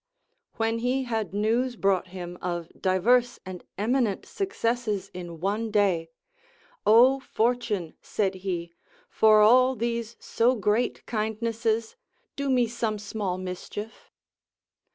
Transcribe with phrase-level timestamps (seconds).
[0.55, 6.09] When he had news brought him of divers and eminent successes in one day,
[6.87, 8.73] Ο Fortune, said he,
[9.11, 11.97] for all these so great kindnesses
[12.35, 14.09] do me some small mischief.